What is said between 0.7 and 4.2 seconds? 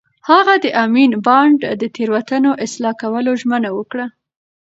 امین بانډ د تېروتنو اصلاح کولو ژمنه وکړه.